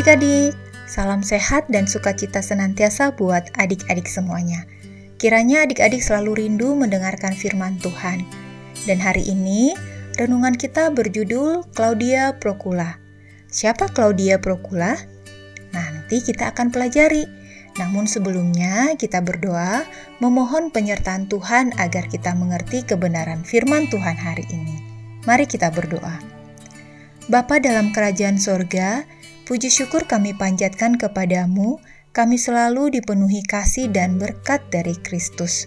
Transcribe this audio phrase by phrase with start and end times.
[0.00, 0.56] adik-adik,
[0.88, 4.64] salam sehat dan sukacita senantiasa buat adik-adik semuanya.
[5.20, 8.24] Kiranya adik-adik selalu rindu mendengarkan firman Tuhan.
[8.88, 9.76] Dan hari ini,
[10.16, 12.96] renungan kita berjudul Claudia Procula.
[13.52, 14.96] Siapa Claudia Procula?
[15.76, 17.28] Nanti kita akan pelajari.
[17.76, 19.84] Namun sebelumnya kita berdoa
[20.24, 24.80] memohon penyertaan Tuhan agar kita mengerti kebenaran firman Tuhan hari ini.
[25.28, 26.40] Mari kita berdoa.
[27.28, 29.04] Bapa dalam kerajaan sorga,
[29.50, 31.82] puji syukur kami panjatkan kepadamu
[32.14, 35.66] kami selalu dipenuhi kasih dan berkat dari Kristus.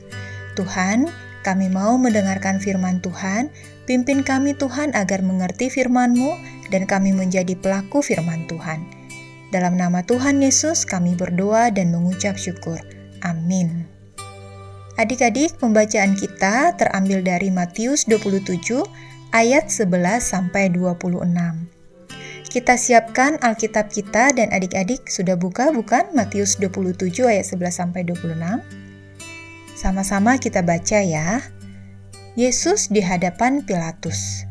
[0.56, 1.12] Tuhan,
[1.44, 3.52] kami mau mendengarkan firman Tuhan,
[3.84, 6.32] pimpin kami Tuhan agar mengerti firman-Mu
[6.72, 8.88] dan kami menjadi pelaku firman Tuhan.
[9.52, 12.80] Dalam nama Tuhan Yesus kami berdoa dan mengucap syukur.
[13.20, 13.84] Amin.
[14.96, 18.80] Adik-adik, pembacaan kita terambil dari Matius 27
[19.36, 21.83] ayat 11 sampai 26.
[22.54, 28.38] Kita siapkan Alkitab kita dan adik-adik sudah buka bukan Matius 27 ayat 11 sampai 26.
[29.74, 31.42] Sama-sama kita baca ya.
[32.38, 34.46] Yesus di hadapan Pilatus.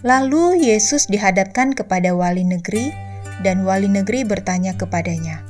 [0.00, 2.88] Lalu Yesus dihadapkan kepada wali negeri
[3.44, 5.44] dan wali negeri bertanya kepadanya,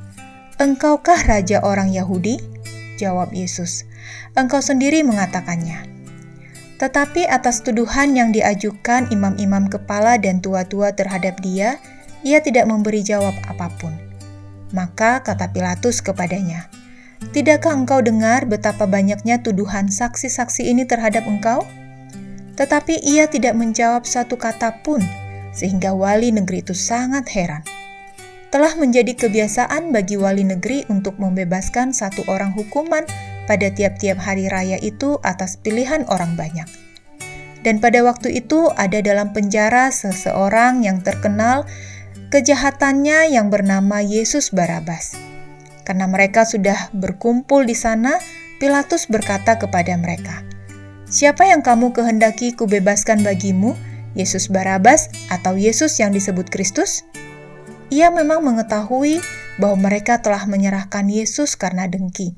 [0.59, 2.43] "Engkaukah raja orang Yahudi?"
[2.99, 3.87] Jawab Yesus,
[4.35, 5.92] "Engkau sendiri mengatakannya."
[6.83, 11.79] Tetapi atas tuduhan yang diajukan imam-imam kepala dan tua-tua terhadap dia,
[12.27, 13.95] ia tidak memberi jawab apa pun.
[14.75, 16.67] Maka kata Pilatus kepadanya,
[17.31, 21.63] Tidakkah engkau dengar betapa banyaknya tuduhan saksi-saksi ini terhadap engkau?
[22.59, 24.99] Tetapi ia tidak menjawab satu kata pun,
[25.55, 27.63] sehingga wali negeri itu sangat heran.
[28.51, 33.07] Telah menjadi kebiasaan bagi wali negeri untuk membebaskan satu orang hukuman
[33.47, 36.67] pada tiap-tiap hari raya itu atas pilihan orang banyak.
[37.63, 41.63] Dan pada waktu itu ada dalam penjara seseorang yang terkenal
[42.35, 45.15] kejahatannya yang bernama Yesus Barabas.
[45.87, 48.19] Karena mereka sudah berkumpul di sana,
[48.59, 50.43] Pilatus berkata kepada mereka,
[51.11, 53.75] "Siapa yang kamu kehendaki kubebaskan bagimu,
[54.15, 57.03] Yesus Barabas atau Yesus yang disebut Kristus?"
[57.93, 59.21] Ia memang mengetahui
[59.61, 62.33] bahwa mereka telah menyerahkan Yesus karena dengki.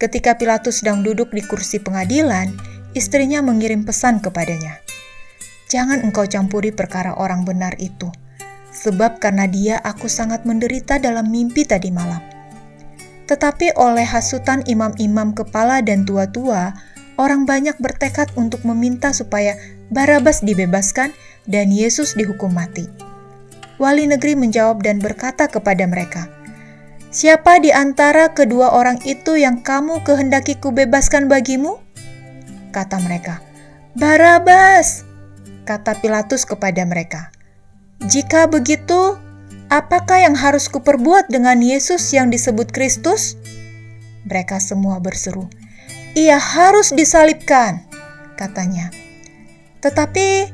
[0.00, 2.48] Ketika Pilatus sedang duduk di kursi pengadilan,
[2.96, 4.80] istrinya mengirim pesan kepadanya.
[5.68, 8.08] Jangan engkau campuri perkara orang benar itu,
[8.72, 12.24] sebab karena dia aku sangat menderita dalam mimpi tadi malam.
[13.28, 16.72] Tetapi oleh hasutan imam-imam kepala dan tua-tua,
[17.20, 19.54] orang banyak bertekad untuk meminta supaya
[19.92, 21.12] Barabas dibebaskan
[21.44, 22.88] dan Yesus dihukum mati.
[23.76, 26.39] Wali negeri menjawab dan berkata kepada mereka,
[27.10, 31.82] Siapa di antara kedua orang itu yang kamu kehendaki kubebaskan bagimu?
[32.70, 33.42] Kata mereka,
[33.98, 35.02] Barabas,
[35.66, 37.34] kata Pilatus kepada mereka.
[38.06, 39.18] Jika begitu,
[39.74, 43.34] apakah yang harus kuperbuat dengan Yesus yang disebut Kristus?
[44.30, 45.50] Mereka semua berseru,
[46.14, 47.90] ia harus disalibkan,
[48.38, 48.94] katanya.
[49.82, 50.46] Tetapi,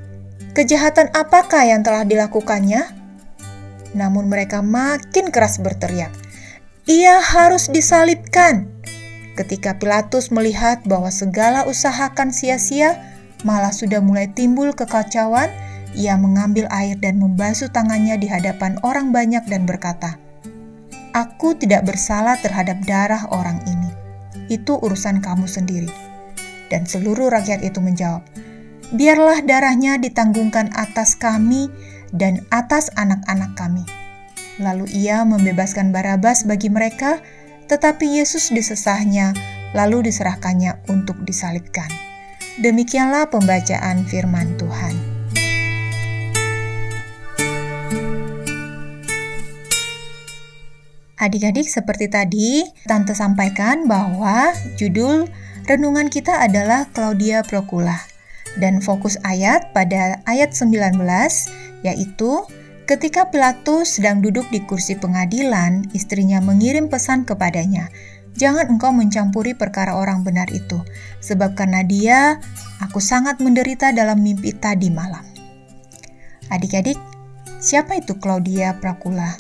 [0.56, 2.88] kejahatan apakah yang telah dilakukannya?
[3.92, 6.16] Namun mereka makin keras berteriak,
[6.86, 8.70] ia harus disalibkan.
[9.34, 12.96] Ketika Pilatus melihat bahwa segala usaha akan sia-sia,
[13.42, 15.50] malah sudah mulai timbul kekacauan,
[15.98, 20.16] ia mengambil air dan membasuh tangannya di hadapan orang banyak dan berkata,
[21.12, 23.90] Aku tidak bersalah terhadap darah orang ini.
[24.46, 25.90] Itu urusan kamu sendiri.
[26.70, 28.22] Dan seluruh rakyat itu menjawab,
[28.94, 31.66] Biarlah darahnya ditanggungkan atas kami
[32.14, 34.05] dan atas anak-anak kami.
[34.56, 37.20] Lalu ia membebaskan Barabas bagi mereka,
[37.68, 39.36] tetapi Yesus disesahnya,
[39.76, 41.88] lalu diserahkannya untuk disalibkan.
[42.56, 45.16] Demikianlah pembacaan firman Tuhan.
[51.16, 55.28] Adik-adik, seperti tadi, Tante sampaikan bahwa judul
[55.64, 57.96] renungan kita adalah Claudia Procula
[58.56, 60.96] dan fokus ayat pada ayat 19
[61.84, 62.32] yaitu
[62.86, 67.90] Ketika Pilatus sedang duduk di kursi pengadilan, istrinya mengirim pesan kepadanya,
[68.38, 70.78] "Jangan engkau mencampuri perkara orang benar itu,
[71.18, 72.38] sebab karena dia,
[72.78, 75.26] aku sangat menderita dalam mimpi tadi malam."
[76.46, 76.94] Adik-adik,
[77.58, 79.34] siapa itu Claudia Procula?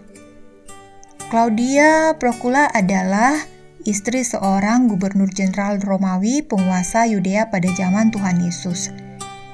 [1.30, 3.38] Claudia Procula adalah
[3.86, 8.90] istri seorang gubernur jenderal Romawi penguasa Yudea pada zaman Tuhan Yesus.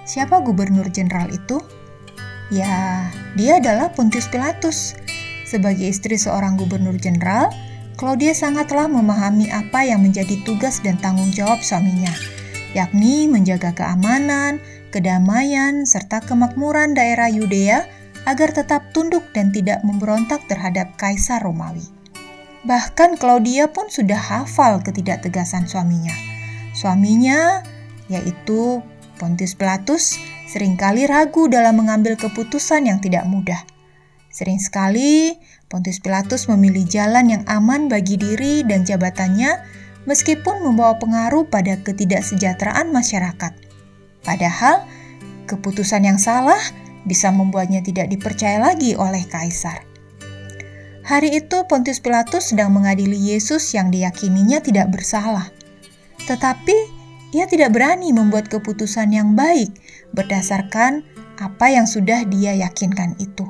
[0.09, 1.61] Siapa gubernur jenderal itu?
[2.53, 4.93] Ya, dia adalah Pontius Pilatus.
[5.49, 7.49] Sebagai istri seorang gubernur jenderal,
[7.97, 12.13] Claudia sangatlah memahami apa yang menjadi tugas dan tanggung jawab suaminya,
[12.77, 14.61] yakni menjaga keamanan,
[14.93, 17.89] kedamaian, serta kemakmuran daerah Yudea
[18.29, 21.89] agar tetap tunduk dan tidak memberontak terhadap kaisar Romawi.
[22.69, 26.13] Bahkan Claudia pun sudah hafal ketidaktegasan suaminya.
[26.77, 27.65] Suaminya,
[28.13, 28.85] yaitu
[29.17, 30.21] Pontius Pilatus,
[30.53, 33.65] sering kali ragu dalam mengambil keputusan yang tidak mudah.
[34.29, 35.41] Sering sekali
[35.73, 39.57] Pontius Pilatus memilih jalan yang aman bagi diri dan jabatannya
[40.05, 43.53] meskipun membawa pengaruh pada ketidaksejahteraan masyarakat.
[44.21, 44.85] Padahal,
[45.49, 46.61] keputusan yang salah
[47.09, 49.89] bisa membuatnya tidak dipercaya lagi oleh kaisar.
[51.09, 55.49] Hari itu Pontius Pilatus sedang mengadili Yesus yang diyakininya tidak bersalah.
[56.29, 56.92] Tetapi
[57.33, 59.73] ia tidak berani membuat keputusan yang baik
[60.13, 61.03] berdasarkan
[61.41, 63.49] apa yang sudah dia yakinkan itu.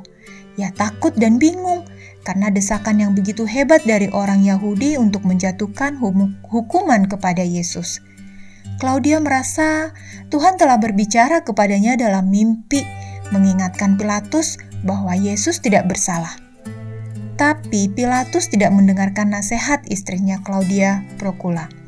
[0.56, 1.82] Ia takut dan bingung
[2.22, 5.98] karena desakan yang begitu hebat dari orang Yahudi untuk menjatuhkan
[6.46, 7.98] hukuman kepada Yesus.
[8.78, 9.90] Claudia merasa
[10.30, 12.86] Tuhan telah berbicara kepadanya dalam mimpi
[13.34, 16.38] mengingatkan Pilatus bahwa Yesus tidak bersalah.
[17.34, 21.81] Tapi Pilatus tidak mendengarkan nasihat istrinya Claudia Procula.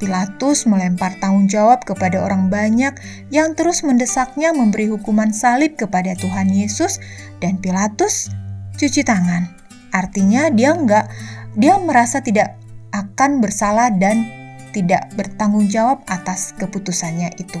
[0.00, 2.96] Pilatus melempar tanggung jawab kepada orang banyak
[3.28, 6.96] yang terus mendesaknya memberi hukuman salib kepada Tuhan Yesus
[7.44, 8.32] dan Pilatus
[8.80, 9.52] cuci tangan.
[9.92, 11.12] Artinya dia enggak
[11.54, 12.56] dia merasa tidak
[12.96, 14.24] akan bersalah dan
[14.72, 17.60] tidak bertanggung jawab atas keputusannya itu.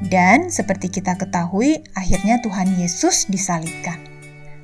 [0.00, 4.00] Dan seperti kita ketahui, akhirnya Tuhan Yesus disalibkan.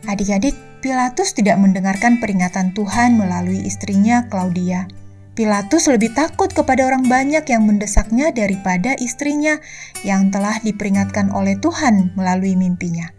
[0.09, 4.89] Adik-adik, Pilatus tidak mendengarkan peringatan Tuhan melalui istrinya Claudia.
[5.37, 9.61] Pilatus lebih takut kepada orang banyak yang mendesaknya daripada istrinya
[10.00, 13.12] yang telah diperingatkan oleh Tuhan melalui mimpinya.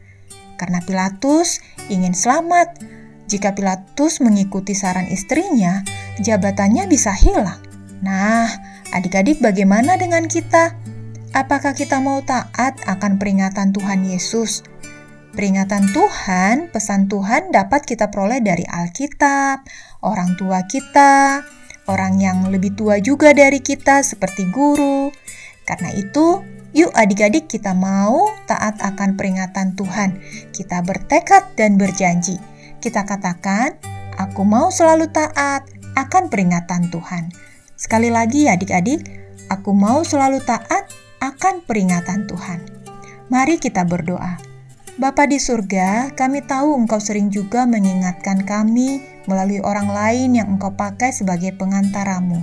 [0.57, 1.61] Karena Pilatus
[1.93, 2.81] ingin selamat,
[3.29, 5.85] jika Pilatus mengikuti saran istrinya,
[6.17, 7.61] jabatannya bisa hilang.
[8.01, 8.49] Nah,
[8.97, 10.73] adik-adik, bagaimana dengan kita?
[11.37, 14.65] Apakah kita mau taat akan peringatan Tuhan Yesus?
[15.37, 19.61] Peringatan Tuhan, pesan Tuhan dapat kita peroleh dari Alkitab,
[20.01, 21.45] orang tua kita,
[21.87, 25.09] orang yang lebih tua juga dari kita seperti guru.
[25.67, 30.19] Karena itu, yuk adik-adik kita mau taat akan peringatan Tuhan.
[30.55, 32.39] Kita bertekad dan berjanji.
[32.79, 33.75] Kita katakan,
[34.15, 35.67] aku mau selalu taat
[35.97, 37.33] akan peringatan Tuhan.
[37.73, 39.07] Sekali lagi adik-adik,
[39.49, 40.87] aku mau selalu taat
[41.23, 42.61] akan peringatan Tuhan.
[43.27, 44.39] Mari kita berdoa.
[44.97, 50.73] Bapa di surga, kami tahu Engkau sering juga mengingatkan kami melalui orang lain yang Engkau
[50.73, 52.41] pakai sebagai pengantaramu.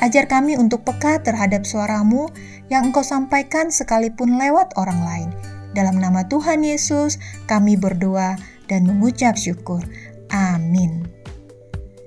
[0.00, 2.30] Ajar kami untuk peka terhadap suaramu
[2.72, 5.28] yang Engkau sampaikan sekalipun lewat orang lain.
[5.74, 7.18] Dalam nama Tuhan Yesus,
[7.50, 8.38] kami berdoa
[8.70, 9.82] dan mengucap syukur.
[10.30, 11.10] Amin.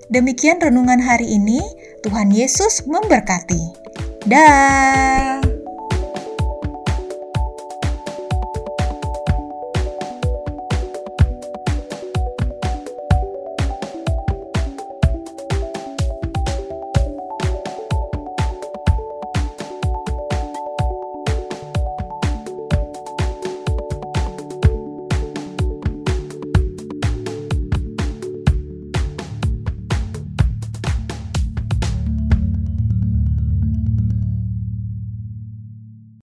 [0.07, 1.59] Demikian renungan hari ini.
[2.03, 3.63] Tuhan Yesus memberkati.
[4.27, 5.42] Dah.